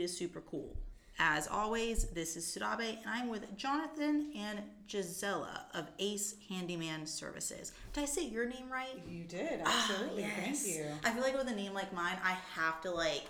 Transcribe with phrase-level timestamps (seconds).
[0.00, 0.08] only St.
[0.08, 0.76] Pete is super cool.
[1.18, 7.72] As always, this is Sudabe, and I'm with Jonathan and Gisela of Ace Handyman Services.
[7.92, 8.98] Did I say your name right?
[9.06, 10.24] You did, absolutely.
[10.24, 10.62] Ah, Yes.
[10.62, 10.86] Thank you.
[11.04, 13.24] I feel like with a name like mine, I have to like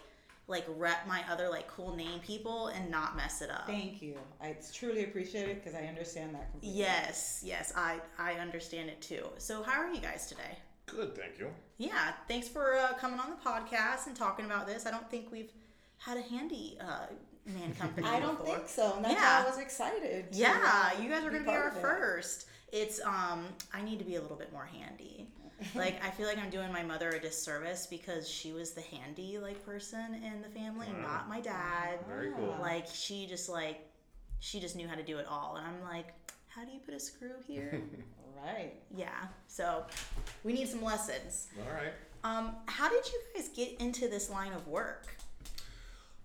[0.46, 3.66] like rep my other like cool name people and not mess it up.
[3.66, 4.16] Thank you.
[4.40, 6.78] I truly appreciate it because I understand that completely.
[6.78, 9.26] Yes, yes, I I understand it too.
[9.38, 10.58] So how are you guys today?
[10.86, 11.48] Good, thank you.
[11.78, 14.86] Yeah, thanks for uh, coming on the podcast and talking about this.
[14.86, 15.52] I don't think we've
[16.00, 17.06] had a handy uh,
[17.46, 18.06] man company.
[18.06, 18.56] I don't before.
[18.56, 18.94] think so.
[18.96, 19.40] And that's Yeah.
[19.42, 20.26] why I was excited.
[20.32, 20.58] Yeah,
[20.96, 21.80] uh, you guys are gonna be our it.
[21.80, 22.46] first.
[22.72, 25.28] It's um, I need to be a little bit more handy.
[25.74, 29.36] Like I feel like I'm doing my mother a disservice because she was the handy
[29.38, 31.02] like person in the family, Wow.
[31.02, 31.98] not my dad.
[32.08, 32.56] Very cool.
[32.60, 33.86] Like she just like
[34.38, 36.14] she just knew how to do it all, and I'm like,
[36.48, 37.80] how do you put a screw here?
[38.42, 38.72] Right.
[38.96, 39.84] yeah, so
[40.44, 41.48] we need some lessons.
[41.68, 41.92] All right.
[42.24, 45.08] Um, how did you guys get into this line of work?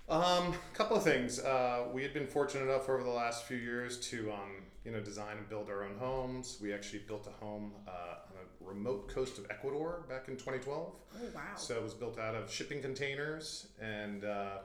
[0.07, 1.39] Um, couple of things.
[1.39, 4.99] Uh, we had been fortunate enough over the last few years to, um, you know,
[4.99, 6.59] design and build our own homes.
[6.61, 10.93] We actually built a home uh, on a remote coast of Ecuador back in 2012.
[11.15, 11.41] Oh wow.
[11.55, 14.57] So it was built out of shipping containers, and uh,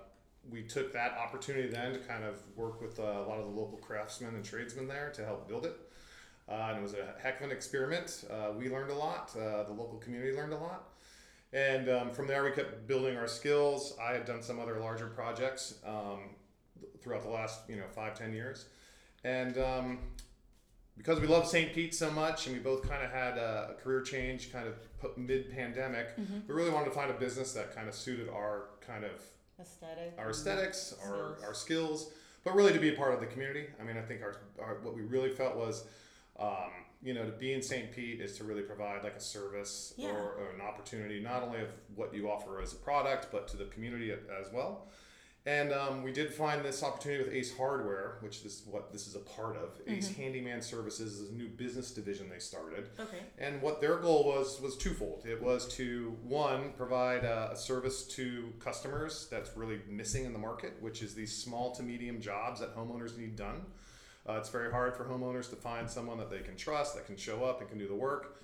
[0.50, 3.58] we took that opportunity then to kind of work with uh, a lot of the
[3.58, 5.76] local craftsmen and tradesmen there to help build it.
[6.50, 8.24] Uh, and it was a heck of an experiment.
[8.30, 9.34] Uh, we learned a lot.
[9.34, 10.89] Uh, the local community learned a lot.
[11.52, 13.94] And um, from there, we kept building our skills.
[14.00, 16.30] I had done some other larger projects um,
[17.00, 18.66] throughout the last, you know, five, ten years.
[19.24, 19.98] And um,
[20.96, 21.74] because we love St.
[21.74, 25.50] Pete so much, and we both kind of had a, career change, kind of mid
[25.50, 26.08] pandemic,
[26.46, 29.12] we really wanted to find a business that kind of suited our kind of
[29.58, 30.14] Aesthetic.
[30.18, 31.44] our aesthetics, our, skills.
[31.44, 32.12] our skills,
[32.44, 33.66] but really to be a part of the community.
[33.80, 35.84] I mean, I think our, our what we really felt was,
[36.38, 36.70] um,
[37.02, 37.90] you know, to be in St.
[37.92, 40.08] Pete is to really provide like a service Yeah.
[40.10, 43.56] or, or an opportunity, not only of what you offer as a product, but to
[43.56, 44.88] the community as well.
[45.46, 49.14] And um, we did find this opportunity with Ace Hardware, which is what this is
[49.16, 49.70] a part of.
[49.86, 52.90] Ace Handyman Services is a new business division they started.
[53.00, 53.20] Okay.
[53.38, 55.24] And what their goal was was twofold.
[55.26, 60.38] It was to one provide a, a service to customers that's really missing in the
[60.38, 63.62] market, which is these small to medium jobs that homeowners need done.
[64.28, 67.16] Uh, it's very hard for homeowners to find someone that they can trust, that can
[67.16, 68.42] show up and can do the work.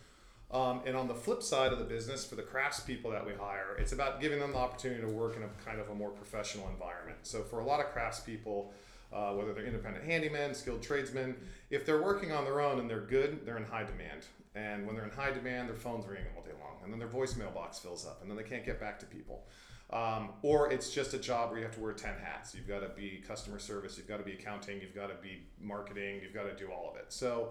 [0.50, 3.76] Um, and on the flip side of the business, for the craftspeople that we hire,
[3.78, 6.68] it's about giving them the opportunity to work in a kind of a more professional
[6.68, 7.18] environment.
[7.22, 8.66] So for a lot of craftspeople,
[9.12, 11.36] uh, whether they're independent handymen, skilled tradesmen,
[11.70, 14.26] if they're working on their own and they're good, they're in high demand.
[14.54, 17.08] And when they're in high demand, their phone's ringing all day long, and then their
[17.08, 19.44] voicemail box fills up, and then they can't get back to people.
[19.90, 22.54] Um, or it's just a job where you have to wear 10 hats.
[22.54, 25.42] You've got to be customer service, you've got to be accounting, you've got to be
[25.60, 27.06] marketing, you've got to do all of it.
[27.08, 27.50] So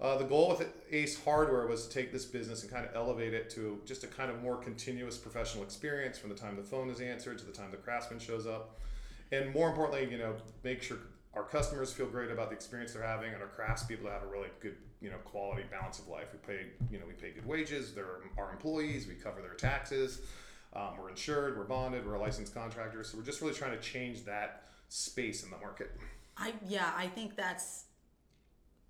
[0.00, 3.34] uh, the goal with Ace Hardware was to take this business and kind of elevate
[3.34, 6.90] it to just a kind of more continuous professional experience from the time the phone
[6.90, 8.78] is answered to the time the craftsman shows up.
[9.32, 10.98] And more importantly, you know, make sure
[11.34, 14.48] our customers feel great about the experience they're having and our craftspeople have a really
[14.60, 16.28] good, you know, quality balance of life.
[16.32, 17.94] We pay, you know, we pay good wages.
[17.94, 19.06] They're our employees.
[19.06, 20.22] We cover their taxes.
[20.74, 21.58] Um, we're insured.
[21.58, 22.06] We're bonded.
[22.06, 23.02] We're a licensed contractor.
[23.02, 25.90] So we're just really trying to change that space in the market.
[26.36, 27.84] I yeah, I think that's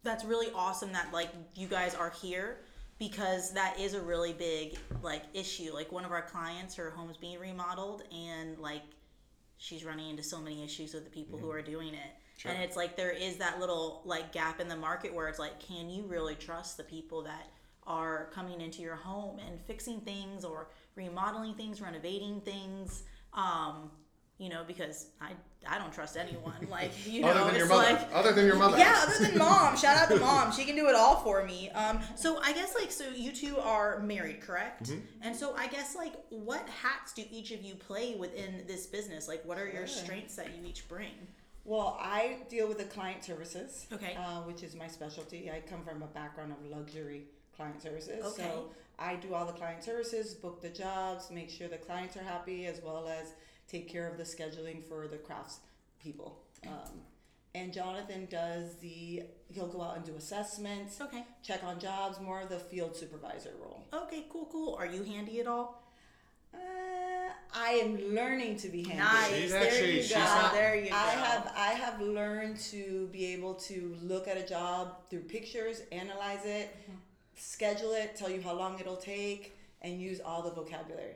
[0.02, 2.58] that's really awesome that like you guys are here
[2.98, 5.72] because that is a really big like issue.
[5.72, 8.82] Like one of our clients, her home's being remodeled and like
[9.56, 12.10] she's running into so many issues with the people who are doing it.
[12.36, 12.50] Sure.
[12.52, 15.60] And it's like there is that little like gap in the market where it's like,
[15.60, 17.48] can you really trust the people that
[17.86, 23.04] are coming into your home and fixing things or remodeling things, renovating things?
[23.32, 23.90] Um,
[24.38, 25.32] you know, because I
[25.68, 26.54] I don't trust anyone.
[26.70, 27.92] Like, you know, other than it's your mother.
[27.92, 28.78] like other than your mother.
[28.78, 29.76] yeah, other than mom.
[29.76, 30.50] Shout out to mom.
[30.52, 31.68] She can do it all for me.
[31.70, 34.84] Um, so I guess like so you two are married, correct?
[34.90, 35.00] Mm-hmm.
[35.22, 39.28] And so I guess like what hats do each of you play within this business?
[39.28, 40.04] Like what are your Sure.
[40.04, 41.12] strengths that you each bring?
[41.64, 44.16] Well, I deal with the client services, Okay.
[44.18, 45.50] uh, which is my specialty.
[45.50, 48.24] I come from a background of luxury client services.
[48.24, 48.42] Okay.
[48.44, 48.70] So
[49.00, 52.66] I do all the client services, book the jobs, make sure the clients are happy,
[52.66, 53.32] as well as
[53.66, 55.60] take care of the scheduling for the crafts
[56.02, 56.42] people.
[56.66, 57.00] Um,
[57.54, 61.24] and Jonathan does the, he'll go out and do assessments, Okay.
[61.42, 63.86] check on jobs, more of the field supervisor role.
[63.92, 64.74] Okay, cool, cool.
[64.74, 65.82] Are you handy at all?
[66.52, 66.58] Uh,
[67.54, 68.98] I am learning to be handy.
[68.98, 69.34] Nice.
[69.34, 70.18] She's there actually- you she's go.
[70.18, 70.96] not- there you go.
[70.96, 75.82] I have I have learned to be able to look at a job through pictures,
[75.90, 76.98] analyze it, Mm-hmm.
[77.40, 81.14] Schedule it, tell you how long it'll take, and use all the vocabulary.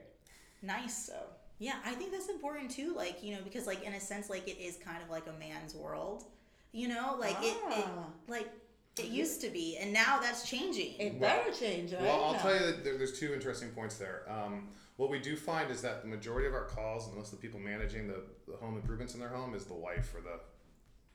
[0.61, 1.05] nice.
[1.05, 1.13] So
[1.59, 2.93] Yeah, I think that's important too.
[2.95, 5.39] Like you know, because like in a sense, like it is kind of like a
[5.39, 6.25] man's world.
[6.71, 8.07] You know, like it, it Ah.
[8.27, 8.49] like
[8.97, 10.93] It used to be, and now that's changing.
[10.99, 12.01] It Well- better change, right?
[12.01, 12.39] Well, I'll now.
[12.39, 14.23] tell you that there, there's two interesting points there.
[14.29, 17.39] Um, what we do find is that the majority of our calls, and most of
[17.39, 20.39] the people managing the, the home improvements in their home, is the wife or the.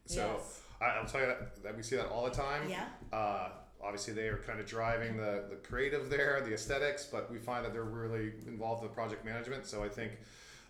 [0.06, 0.60] So Yes.
[0.80, 2.68] I, I'll tell you that, that we see that all the time.
[2.68, 2.86] Yeah.
[3.12, 3.48] Uh,
[3.82, 7.64] obviously, they are kind of driving the, the creative there, the aesthetics, but we find
[7.64, 9.66] that they're really involved in the project management.
[9.66, 10.12] So I think,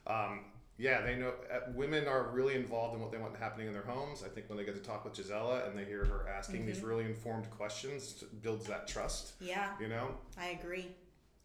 [0.07, 0.45] um,
[0.79, 3.83] yeah, they know uh, women are really involved in what they want happening in their
[3.83, 4.23] homes.
[4.25, 6.81] I think when they get to talk with Gisela and they hear her asking these
[6.81, 9.33] really informed questions, builds that trust.
[9.41, 10.15] yeah, You know.
[10.39, 10.87] I agree.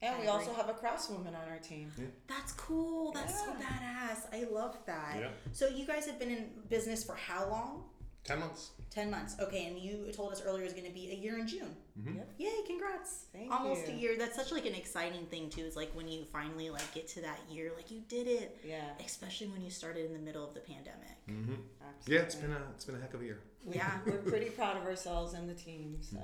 [0.02, 0.40] And I we agree.
[0.40, 1.92] also have a craftswoman on our team.
[2.28, 3.12] That's cool.
[3.14, 4.34] That's so badass.
[4.34, 5.18] I love that.
[5.20, 5.28] Yeah.
[5.52, 7.84] So you guys have been in business for how long?
[8.25, 8.72] Ten months.
[8.89, 9.36] Ten months.
[9.39, 11.75] Okay, and you told us earlier it was going to be a year in June.
[12.04, 12.30] Yep.
[12.39, 12.51] Yay!
[12.66, 13.25] Congrats.
[13.31, 13.94] Thank Almost you.
[13.94, 14.16] a year.
[14.18, 15.62] That's such like an exciting thing too.
[15.62, 18.60] Is like when you finally like get to that year, like you did it.
[18.68, 18.81] Yeah.
[19.06, 21.27] Especially when you started in the middle of the pandemic.
[21.30, 21.54] Mm-hmm.
[21.88, 22.16] Absolutely.
[22.16, 23.39] Yeah, it's been a it's been a heck of a year.
[23.69, 23.92] Yeah.
[24.06, 25.98] We're pretty proud of ourselves and the team.
[26.01, 26.18] So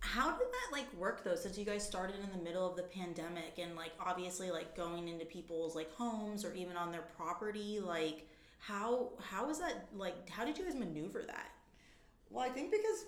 [0.00, 1.36] How did that like work though?
[1.36, 5.06] Since you guys started in the middle of the pandemic and like obviously like going
[5.08, 8.26] into people's like homes or even on their property, like
[8.58, 10.28] how how was that like?
[10.28, 11.50] How did you guys maneuver that?
[12.30, 13.06] Well, I think because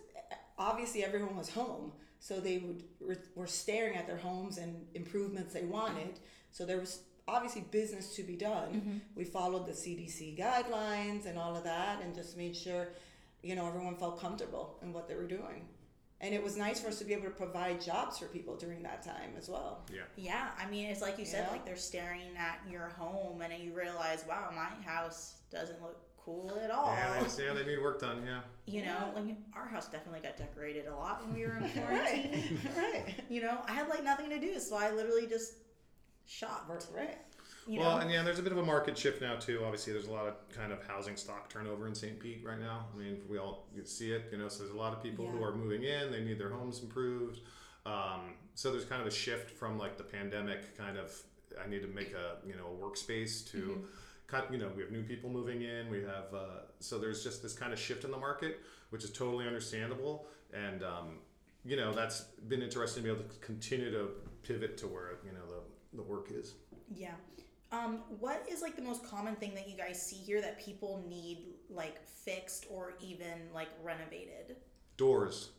[0.59, 5.53] obviously everyone was home, so they would were, were staring at their homes and improvements
[5.53, 6.21] they wanted.
[6.53, 8.69] So there was obviously business to be done.
[8.75, 8.99] Mm-hmm.
[9.15, 12.89] We followed the CDC guidelines and all of that, and just made sure,
[13.43, 15.67] you know, everyone felt comfortable in what they were doing.
[16.23, 18.83] And it was nice for us to be able to provide jobs for people during
[18.83, 19.87] that time as well.
[19.91, 20.01] Yeah.
[20.17, 21.53] Yeah, I mean, it's like you said, Yeah.
[21.53, 26.53] like they're staring at your home, and you realize, wow, my house doesn't look cool
[26.63, 26.93] at all.
[26.95, 28.23] Yeah, they, yeah, they need work done.
[28.27, 28.41] Yeah.
[28.67, 32.59] You know, like our house definitely got decorated a lot when we were in quarantine.
[32.77, 35.55] right, right, you know, I had like nothing to do, so I literally just
[36.27, 36.71] shopped.
[36.95, 37.17] right.
[37.67, 39.63] You well, know, and yeah, there's a bit of a market shift now too.
[39.65, 42.19] Obviously, there's a lot of kind of housing stock turnover in St.
[42.19, 42.87] Pete right now.
[42.95, 44.49] I mean, we all see it, you know.
[44.49, 46.11] So there's a lot of people who are moving in.
[46.11, 47.41] They need their homes improved.
[47.87, 51.13] Um, so there's kind of a shift from like the pandemic kind of.
[51.63, 53.59] I need to make a you know a workspace to.
[53.59, 53.85] Mm-hmm.
[54.27, 55.91] Kind you know, we have new people moving in.
[55.91, 58.61] We have uh, so there's just this kind of shift in the market,
[58.91, 60.27] which is totally understandable.
[60.55, 61.19] And um,
[61.65, 64.11] you know, that's been interesting to be able to continue to
[64.43, 66.55] pivot to where you know the the work is.
[66.95, 67.15] yeah.
[67.73, 71.05] Um, what is like the most common thing that you guys see here that people
[71.09, 71.39] need
[71.69, 74.57] like fixed or even like renovated?
[74.97, 75.51] Doors.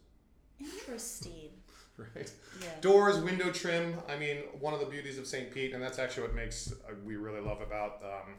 [0.59, 1.49] Interesting.
[1.97, 2.31] right?
[2.61, 2.67] Yeah.
[2.81, 3.95] Doors, window trim.
[4.09, 5.51] I mean, one of the beauties of St.
[5.53, 8.33] Pete, and that's actually what makes uh, we really love about um,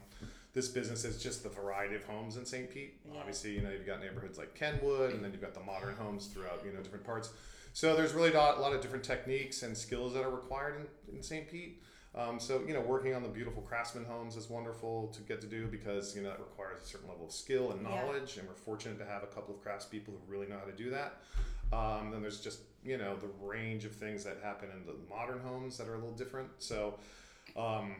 [0.53, 2.69] this business is just the variety of homes in St.
[2.69, 2.99] Pete.
[3.05, 3.19] Yeah.
[3.19, 6.27] Obviously, you know you've got neighborhoods like Kenwood, and then you've got the modern homes
[6.27, 7.31] throughout you know different parts.
[7.73, 11.23] So there's really a lot of different techniques and skills that are required in, in
[11.23, 11.49] St.
[11.49, 11.81] Pete.
[12.15, 15.47] Um, so you know, working on the beautiful craftsman homes is wonderful to get to
[15.47, 17.89] do because you know that requires a certain level of skill and Yeah.
[17.89, 20.71] knowledge, and we're fortunate to have a couple of craftspeople who really know how to
[20.71, 21.21] do that.
[21.71, 25.39] Um, then there's just you know the range of things that happen in the modern
[25.39, 26.49] homes that are a little different.
[26.59, 26.99] So
[27.57, 27.95] um,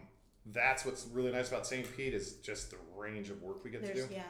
[0.48, 1.88] that's what's really nice about St.
[1.98, 4.08] Pete is just the range of work we get to do.
[4.12, 4.24] yeah.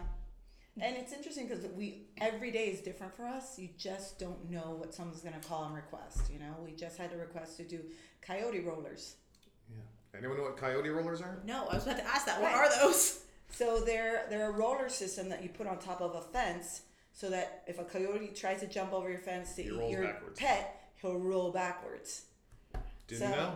[0.79, 3.59] And it's interesting because we every day is different for us.
[3.59, 6.31] You just don't know what someone's gonna call and request.
[6.31, 7.79] You know, we just had a request to do
[8.21, 9.17] coyote rollers.
[10.13, 10.19] Yeah.
[10.19, 11.39] Anyone know what coyote rollers are?
[11.45, 12.41] No, I was about to ask that.
[12.41, 12.71] What Right.
[12.71, 13.19] are those?
[13.55, 17.29] So they're they're a roller system that you put on top of a fence, so
[17.29, 20.01] that if a coyote tries to jump over your fence to He eat rolls your
[20.05, 20.39] backwards.
[20.39, 22.23] pet, he'll roll backwards.
[23.07, 23.55] Didn't So- know.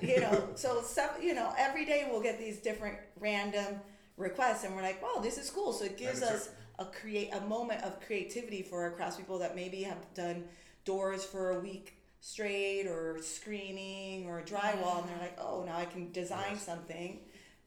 [0.00, 3.80] You know, so some you know every day we'll get these different random
[4.16, 5.72] requests, and we're like, wow, this is cool.
[5.72, 9.40] So it gives That is us a create a moment of creativity for our craftspeople
[9.40, 10.44] that maybe have done
[10.84, 15.84] doors for a week straight or screening or drywall, and they're like, oh, now I
[15.84, 16.62] can design Yes.
[16.62, 17.18] something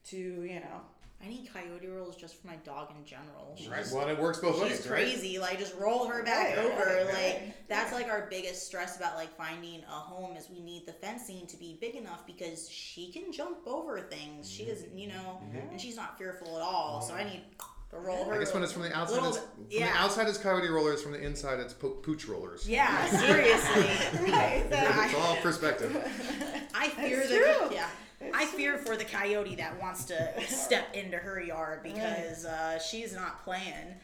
[0.06, 0.80] to you know
[1.22, 3.54] I need coyote rolls just for my dog in general.
[3.56, 3.84] She's Right.
[3.92, 4.76] Well, it works both ways.
[4.76, 5.00] She's right?
[5.00, 5.38] crazy.
[5.38, 6.84] Like just roll her back Right, over.
[6.84, 7.68] right, like right.
[7.68, 11.46] that's like our biggest stress about like finding a home is we need the fencing
[11.48, 14.48] to be big enough because she can jump over things.
[14.48, 14.72] She mm-hmm.
[14.72, 15.70] isn't, you know, mm-hmm.
[15.72, 17.00] and she's not fearful at all.
[17.02, 17.30] So I mm-hmm.
[17.30, 17.42] need
[17.90, 18.34] to roll her.
[18.34, 19.92] I guess when it's from the outside, little it's, from yeah.
[19.92, 21.02] the outside it's coyote rollers.
[21.02, 22.68] From the inside, it's po- pooch rollers.
[22.68, 23.82] yeah, seriously.
[24.32, 24.66] right.
[24.70, 25.94] It's all perspective.
[26.74, 27.88] I fear That's the yeah.
[28.34, 33.14] I fear for the coyote that wants to step into her yard because uh, she's
[33.14, 33.94] not playing.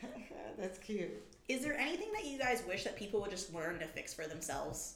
[0.56, 1.10] That's cute.
[1.48, 4.26] Is there anything that you guys wish that people would just learn to fix for
[4.26, 4.94] themselves?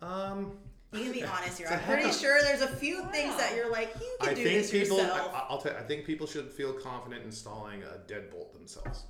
[0.00, 0.52] Um,
[0.94, 1.66] You can be honest here.
[1.66, 4.28] It's a I'm pretty heck sure there's a few things that you're like, you can
[4.30, 4.98] I do think this people.
[4.98, 5.32] yourself.
[5.34, 5.72] I, I'll tell.
[5.72, 9.04] you, I think people should feel confident installing a deadbolt themselves.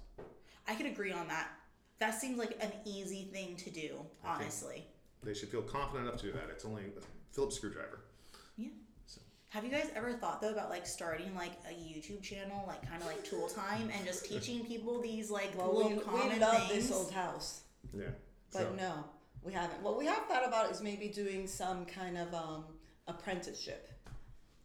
[0.67, 1.49] I could agree on that.
[1.99, 4.85] That seems like an easy thing to do, honestly.
[5.23, 6.49] They should feel confident enough to do that.
[6.51, 7.01] It's only a
[7.35, 8.01] Phillips screwdriver.
[8.57, 8.69] Yeah.
[9.07, 9.21] So.
[9.51, 13.01] Have you guys ever thought though about like starting like a YouTube channel, like kind
[13.01, 16.39] of like Tool Time, and just teaching people these like Well, little we, common we
[16.41, 16.89] love things?
[16.89, 17.63] this old house.
[17.97, 18.05] Yeah.
[18.53, 19.05] But So- no,
[19.45, 19.83] we haven't.
[19.83, 22.65] What we have thought about is maybe doing some kind of um,
[23.07, 23.91] apprenticeship.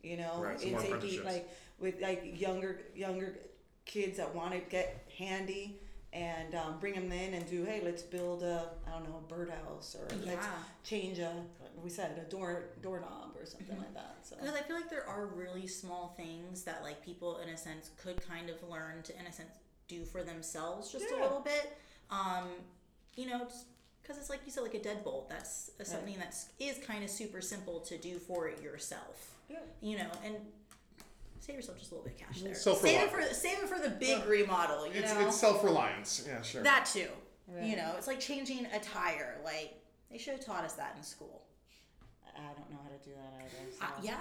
[0.01, 3.37] You know, Right, some in more like with like younger younger
[3.85, 5.81] kids that want to get handy
[6.13, 7.65] and um, bring them in and do.
[7.65, 10.47] Hey, let's build a I don't know a birdhouse or let's
[10.83, 13.79] change a like we said a door doorknob or something Mm-hmm.
[13.83, 14.17] like that.
[14.23, 17.57] So Because I feel like there are really small things that like people in a
[17.57, 19.49] sense could kind of learn to in a sense
[19.89, 21.77] do for themselves just a little bit.
[22.09, 22.45] Um,
[23.15, 23.65] you know, just
[24.09, 25.29] because it's like you said, like a deadbolt.
[25.29, 29.35] That's uh, something that's is kind of super simple to do for it yourself.
[29.47, 29.57] yeah.
[29.81, 30.35] You know, and
[31.39, 32.55] save yourself just a little bit of cash there.
[32.55, 33.03] Save Self-reliant.
[33.03, 34.87] it for save it for the big remodel.
[34.87, 36.25] You It's, know, it's self reliance.
[36.27, 36.63] Yeah, sure.
[36.63, 37.07] that too.
[37.47, 37.65] Right.
[37.67, 39.37] You know, it's like changing a tire.
[39.45, 39.75] Like
[40.09, 41.43] they should have taught us that in school.
[42.35, 43.71] I don't know how to do that either.
[43.77, 44.17] So, Uh, yeah.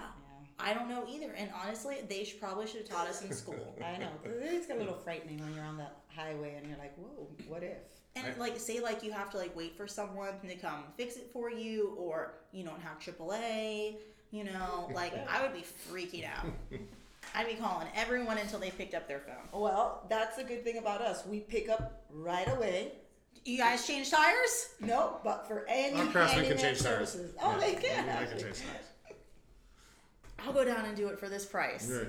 [0.61, 3.77] I don't know either, and honestly, they should probably should have taught us in school.
[3.85, 4.09] I know.
[4.25, 7.79] It's a little frightening when you're on the highway and you're like, whoa, what if?
[8.19, 8.39] And Right.
[8.39, 11.51] like, say like you have to like wait for someone to come fix it for
[11.51, 13.97] you, or you don't have AAA.
[14.31, 16.47] You know, like I would be freaking out.
[17.35, 19.61] I'd be calling everyone until they picked up their phone.
[19.61, 21.27] Well, that's a good thing about us.
[21.27, 22.93] We pick up right away.
[23.45, 24.71] You guys change tires?
[24.81, 27.11] No, but for any oh, Our craftsmen can handyman change tires.
[27.11, 27.35] services.
[27.41, 28.07] Oh, Yeah, they can.
[28.07, 28.29] They actually.
[28.29, 28.85] can change tires.
[30.41, 31.91] I'll go down and do it for this price.
[31.91, 32.09] Right.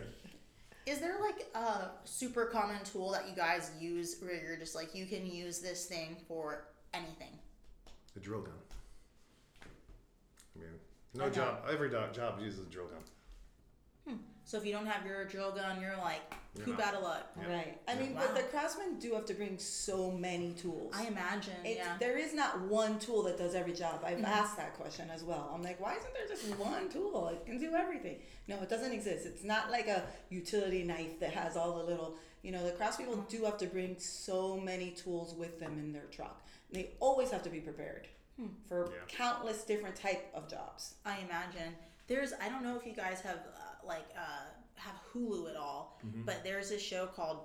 [0.89, 4.95] Is there like a super common tool that you guys use where you're just like
[4.95, 6.65] you can use this thing for
[6.95, 7.37] anything?
[8.15, 8.53] The drill gun.
[9.61, 10.69] I mean,
[11.13, 11.59] no job.
[11.71, 13.03] Every do- job uses a drill gun.
[14.07, 14.21] Hmm.
[14.49, 16.21] So if you don't have your drill gun, you're like
[16.55, 16.87] You're poop not.
[16.87, 17.27] out of luck.
[17.39, 17.53] Yeah.
[17.55, 17.77] Right.
[17.87, 17.99] I Yeah.
[17.99, 18.21] mean, Wow.
[18.25, 20.91] but the craftsmen do have to bring so many tools.
[20.97, 21.53] I imagine.
[21.63, 21.97] It's, yeah.
[21.99, 24.01] There is not one tool that does every job.
[24.03, 24.25] Mm-hmm.
[24.25, 25.51] I've asked that question as well.
[25.53, 27.27] I'm like, why isn't there just one tool?
[27.27, 28.23] It can do everything.
[28.47, 29.27] No, it doesn't exist.
[29.27, 30.01] It's not like a
[30.31, 33.29] utility knife that has all the little, you know, the craftspeople Mm-hmm.
[33.37, 36.41] do have to bring so many tools with them in their truck.
[36.71, 38.47] They always have to be prepared Hmm.
[38.67, 39.01] for Yeah.
[39.07, 40.95] countless different type of jobs.
[41.05, 41.75] I imagine
[42.07, 42.33] there's.
[42.33, 46.43] I don't know if you guys have uh, like uh, have Hulu at all, but
[46.43, 47.39] there's a show called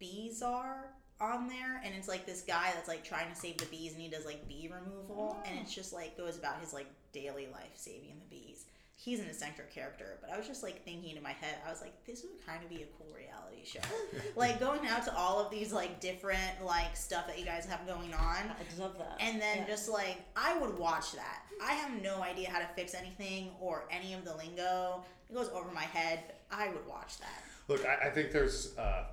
[0.00, 0.88] Beezar
[1.20, 4.00] on there, and it's like this guy that's like trying to save the bees, and
[4.02, 7.72] he does like bee removal, and it's just like goes about his like daily life
[7.74, 8.66] saving the bees.
[9.04, 11.82] He's an eccentric character, but I was just like thinking in my head, I was
[11.82, 13.80] like, this would kind of be a cool reality show.
[14.36, 17.86] like going out to all of these like different like stuff that you guys have
[17.86, 19.16] going on, I love that.
[19.20, 19.66] and then Yeah.
[19.66, 21.42] just like I would watch that.
[21.62, 25.04] I have no idea how to fix anything or any of the lingo.
[25.28, 26.20] It goes over my head.
[26.26, 27.42] But I would watch that.
[27.68, 29.04] Look, I, I think there's, uh,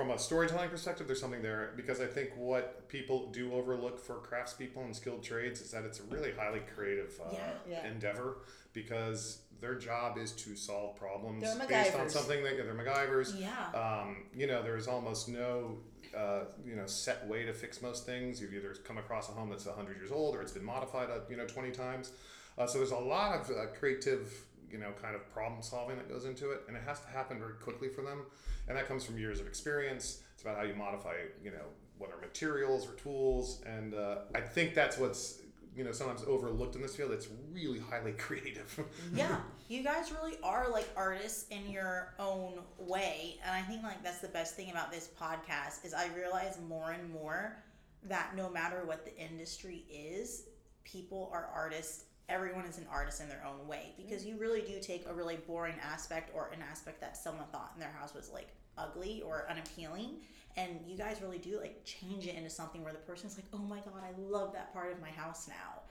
[0.00, 4.14] from a storytelling perspective, there's something there because I think what people do overlook for
[4.14, 7.50] craftspeople and skilled trades is that it's a really highly creative uh, Yeah.
[7.68, 7.86] Yeah.
[7.86, 8.38] endeavor
[8.72, 13.38] because their job is to solve problems based on something that they're MacGyvers.
[13.38, 13.78] Yeah.
[13.78, 15.76] Um, you know, there's almost no,
[16.16, 18.40] uh, you know, set way to fix most things.
[18.40, 21.18] You've either come across a home that's 100 years old or it's been modified, uh,
[21.28, 22.12] you know, 20 times.
[22.56, 24.32] Uh, so there's a lot of uh, creative,
[24.70, 27.38] you know, kind of problem solving that goes into it, and it has to happen
[27.38, 28.22] very quickly for them.
[28.68, 30.22] And that comes from years of experience.
[30.34, 31.66] It's about how you modify, you know,
[31.98, 33.62] whether materials or tools.
[33.66, 35.40] And uh, I think that's what's,
[35.76, 37.12] you know, sometimes overlooked in this field.
[37.12, 38.78] It's really highly creative.
[39.14, 39.36] yeah.
[39.68, 44.18] You guys really are like artists in your own way, and I think like that's
[44.18, 47.56] the best thing about this podcast is I realize more and more
[48.04, 50.44] that no matter what the industry is,
[50.84, 52.04] people are artists.
[52.30, 55.36] Everyone is an artist in their own way because you really do take a really
[55.48, 59.46] boring aspect or an aspect that someone thought in their house was like ugly or
[59.50, 60.10] unappealing
[60.56, 63.58] and you guys really do like change it into something where the person's like oh
[63.58, 65.82] my god i love that part of my house now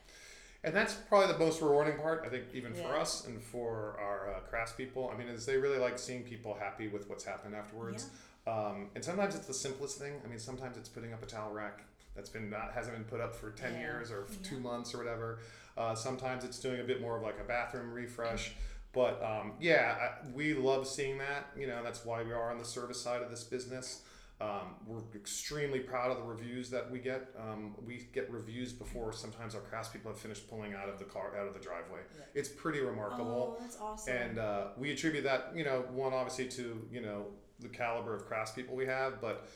[0.64, 4.34] And that's probably the most rewarding part, I think, even for us and for our
[4.34, 5.14] uh, craftspeople.
[5.14, 8.10] I mean, is they really like seeing people happy with what's happened afterwards.
[8.46, 10.14] Um, and sometimes it's the simplest thing.
[10.26, 13.22] I mean, sometimes it's putting up a towel rack that's been not hasn't been put
[13.22, 13.80] up for ten Yeah.
[13.80, 14.50] years or Yeah.
[14.50, 15.40] two months or whatever.
[15.80, 18.54] Uh, sometimes it's doing a bit more of like a bathroom refresh.
[18.92, 21.48] But um, yeah, I, we love seeing that.
[21.58, 24.02] You know, that's why we are on the service side of this business.
[24.42, 27.28] Um, we're extremely proud of the reviews that we get.
[27.38, 31.38] Um, we get reviews before sometimes our craftspeople have finished pulling out of the car,
[31.38, 32.00] out of the driveway.
[32.18, 32.26] Yeah.
[32.34, 33.58] It's pretty remarkable.
[33.58, 37.26] oh that's awesome And uh, we attribute that, you know, one obviously to, you know,
[37.60, 39.50] the caliber of craftspeople we have, but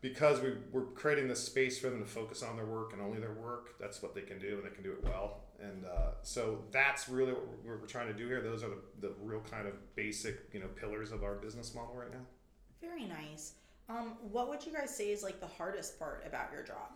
[0.00, 3.18] because we, we're creating this space for them to focus on their work and only
[3.18, 5.40] their work, that's what they can do and they can do it well.
[5.60, 8.40] And uh, so that's really what we're, we're trying to do here.
[8.42, 11.94] Those are the, the real kind of basic, you know, pillars of our business model
[11.94, 12.24] right now.
[12.80, 13.54] Very nice.
[13.88, 16.90] Um, what would you guys say is like the hardest part about your job?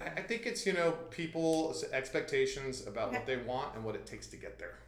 [0.00, 4.06] I, I think it's you know people's expectations about what they want and what it
[4.06, 4.78] takes to get there.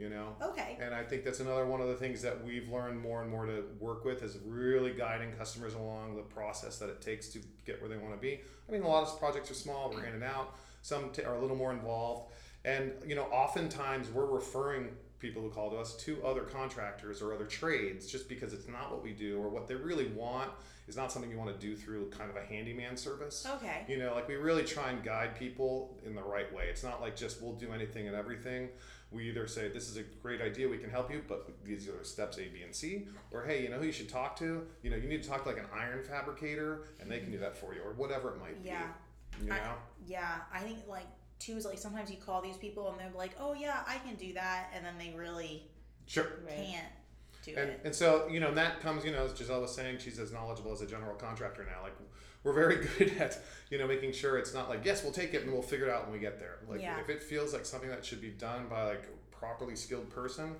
[0.00, 0.34] You know.
[0.42, 0.78] Okay.
[0.80, 3.44] And I think that's another one of the things that we've learned more and more
[3.44, 7.80] to work with is really guiding customers along the process that it takes to get
[7.80, 8.40] where they want to be.
[8.68, 10.54] I mean, a lot of projects are small, we're in and out.
[10.82, 12.32] Some t- are a little more involved,
[12.64, 14.88] and you know, oftentimes we're referring
[15.18, 18.90] people who call to us to other contractors or other trades just because it's not
[18.90, 20.50] what we do or what they really want
[20.88, 23.46] is not something you want to do through kind of a handyman service.
[23.56, 23.84] Okay.
[23.86, 26.64] You know, like we really try and guide people in the right way.
[26.68, 28.70] It's not like just we'll do anything and everything.
[29.12, 32.04] We either say this is a great idea, we can help you, but these are
[32.04, 34.64] steps A, B, and C, or hey, you know who you should talk to?
[34.82, 37.38] You know, you need to talk to like an iron fabricator, and they can do
[37.38, 38.86] that for you, or whatever it might Yeah.
[39.40, 39.46] be.
[39.46, 39.74] You I- know,
[40.06, 41.06] Yeah, I think like
[41.40, 44.14] too is like sometimes you call these people and they're like, "Oh yeah, I can
[44.16, 45.68] do that," and then they really
[46.06, 46.26] sure.
[46.46, 46.86] Can't
[47.42, 47.80] do And, it.
[47.84, 50.30] and so you know and that comes you know as Gisela was saying she's as
[50.32, 51.94] knowledgeable as a general contractor now like
[52.44, 53.38] we're very good at
[53.70, 55.92] you know making sure it's not like yes we'll take it and we'll figure it
[55.92, 56.98] out when we get there like Yeah.
[57.00, 60.56] if it feels like something that should be done by like a properly skilled person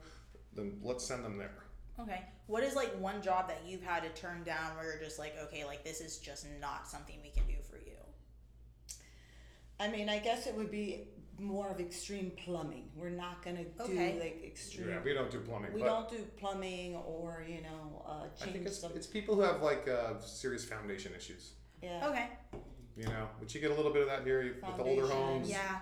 [0.55, 1.65] then let's send them there
[1.99, 2.23] Okay.
[2.47, 5.35] What is like one job that you've had to turn down where you're just like,
[5.45, 7.93] okay, like this is just not something we can do for you?
[9.79, 11.09] I mean, I guess it would be
[11.39, 12.89] more of extreme plumbing.
[12.97, 14.13] We're not gonna Okay.
[14.13, 14.89] do like extreme.
[14.89, 18.47] yeah we don't do plumbing we but don't do plumbing or you know uh, I
[18.47, 18.93] think it's, some.
[18.95, 22.07] it's people who have like uh, serious foundation issues yeah.
[22.09, 22.29] Okay.
[22.97, 25.49] you know which you get a little bit of that here with the older homes
[25.49, 25.79] Yeah.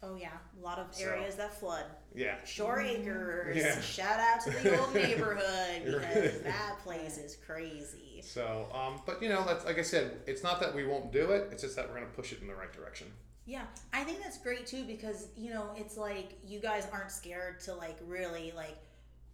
[0.00, 1.84] Oh yeah, a lot of So- areas that flood.
[2.14, 3.56] yeah Shore Acres.
[3.56, 3.80] Yeah.
[3.80, 8.20] Shout out to the old neighborhood because that place is crazy.
[8.22, 11.30] so um but you know that's like I said it's not that we won't do
[11.32, 13.08] it it's just that we're gonna push it in the right direction
[13.46, 13.62] Yeah,
[13.92, 17.74] I think that's great too because you know it's like you guys aren't scared to
[17.74, 18.76] like really like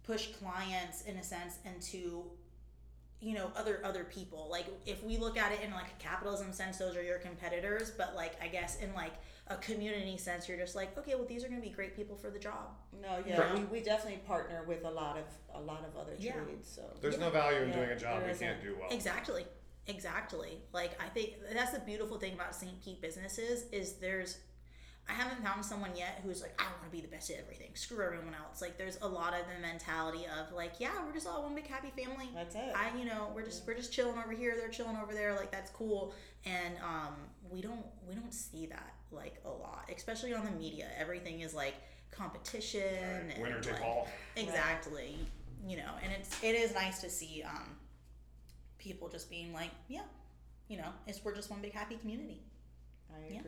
[0.03, 2.23] push clients in a sense into
[3.21, 4.47] you know other other people.
[4.49, 7.91] Like if we look at it in like a capitalism sense, those are your competitors.
[7.97, 9.13] But like I guess in like
[9.47, 12.29] a community sense, you're just like okay, well these are gonna be great people for
[12.29, 12.69] the job.
[13.01, 13.57] No, yeah, Right.
[13.59, 16.33] we, we definitely partner with a lot of a lot of other Yeah.
[16.33, 16.69] trades.
[16.69, 19.45] So there's no value in Yeah, doing a job there we can't do well Exactly.
[19.87, 20.61] Exactly.
[20.73, 22.83] Like I think that's the beautiful thing about St.
[22.83, 24.39] Pete businesses is there's
[25.07, 27.69] I haven't found someone yet who's like, I want to be the best at everything.
[27.75, 28.61] Screw everyone else.
[28.61, 31.67] Like there's a lot of the mentality of like, yeah, we're just all one big
[31.67, 32.29] happy family.
[32.33, 32.73] that's it.
[32.75, 35.51] I you know, we're just we're just chilling over here, they're chilling over there, like
[35.51, 36.13] that's cool.
[36.45, 37.15] And um
[37.51, 39.89] we don't we don't see that like a lot.
[39.95, 40.87] Especially on the media.
[40.97, 41.75] Everything is like
[42.09, 42.81] competition
[43.31, 45.17] and winner take like, all Exactly.
[45.67, 47.75] You know, and it's it is nice to see um
[48.79, 50.01] people just being like, yeah,
[50.67, 52.41] you know, it's we're just one big happy community.
[53.11, 53.41] I yeah.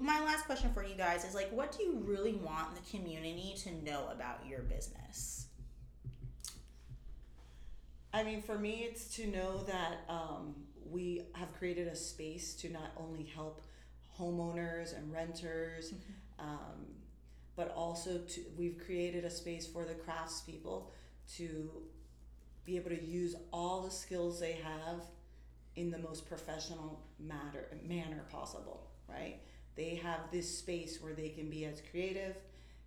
[0.00, 3.54] My last question for you guys is like, what do you really want the community
[3.58, 5.46] to know about your business?
[8.12, 10.54] I mean, for me, it's to know that um,
[10.90, 13.62] we have created a space to not only help
[14.18, 15.94] homeowners and renters,
[16.38, 16.86] um,
[17.56, 20.84] but also to we've created a space for the craftspeople
[21.36, 21.70] to
[22.64, 25.02] be able to use all the skills they have
[25.76, 28.90] in the most professional matter manner possible.
[29.08, 29.40] Right?
[29.76, 32.36] They have this space where they can be as creative,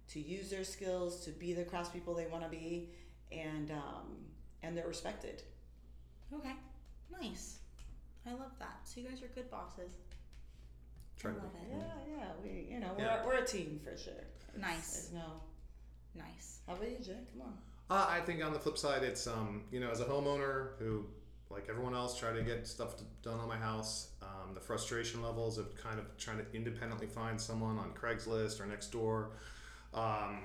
[0.09, 2.89] to use their skills, to be the craftspeople they want to be,
[3.31, 4.17] and um,
[4.63, 5.43] and they're respected.
[6.33, 6.53] Okay,
[7.21, 7.59] nice.
[8.27, 8.79] I love that.
[8.83, 9.91] So you guys are good bosses.
[11.19, 11.67] Try I love it.
[11.71, 13.25] Yeah, yeah, we you know we're, Yeah.
[13.25, 14.13] we're a team for sure.
[14.57, 15.41] Nice, There's no.
[16.15, 16.59] nice.
[16.67, 17.17] How about you, Jay?
[17.33, 17.53] Come on.
[17.91, 21.05] Uh, I think on the flip side, it's um, you know, as a homeowner who,
[21.49, 24.08] like everyone else, try to get stuff to, done on my house.
[24.49, 28.65] Um, the frustration levels of kind of trying to independently find someone on Craigslist or
[28.65, 29.27] Nextdoor
[29.93, 30.41] um,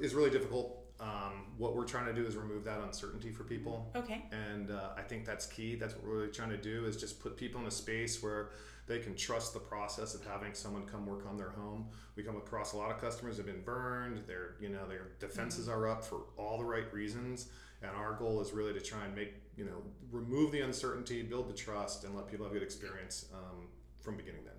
[0.00, 0.82] is really difficult.
[0.98, 4.24] Um, what we're trying to do is remove that uncertainty for people, Okay.
[4.32, 5.74] and uh, I think that's key.
[5.74, 8.48] That's what we're really trying to do is just put people in a space where
[8.86, 11.88] they can trust the process of having someone come work on their home.
[12.14, 14.26] We come across a lot of customers have been burned.
[14.26, 17.48] Their you know their defenses are up for all the right reasons,
[17.82, 21.48] and our goal is really to try and make you know remove the uncertainty, build
[21.48, 23.66] the trust, and let people have a good experience um,
[24.00, 24.56] from beginning to end.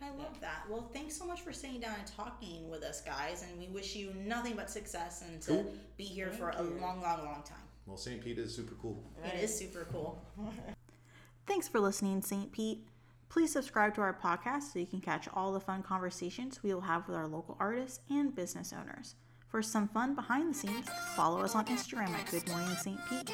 [0.00, 0.62] I love that.
[0.70, 3.42] Well, thanks so much for sitting down and talking with us, guys.
[3.42, 5.74] And we wish you nothing but success and to Cool.
[5.96, 7.58] be here Thank for a long, long, long time.
[7.84, 8.22] Well, St.
[8.22, 9.02] Pete is super cool.
[9.24, 10.22] It is super cool.
[11.46, 12.52] Thanks for listening, St.
[12.52, 12.86] Pete.
[13.28, 16.82] Please subscribe to our podcast so you can catch all the fun conversations we will
[16.82, 19.16] have with our local artists and business owners.
[19.48, 22.98] For some fun behind the scenes, follow us on Instagram at Good Morning St.
[23.08, 23.32] Pete.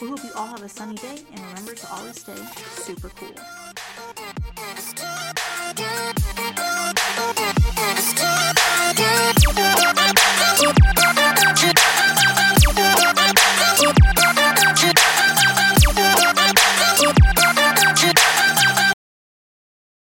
[0.00, 2.36] We hope you all have a sunny day and remember to always stay
[2.76, 3.34] super cool.